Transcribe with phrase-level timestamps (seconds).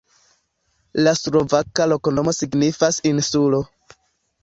[1.09, 3.65] La slovaka loknomo signifas: insulo.